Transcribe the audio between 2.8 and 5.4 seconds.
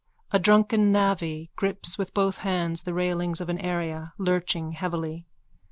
the railings of an area, lurching heavily.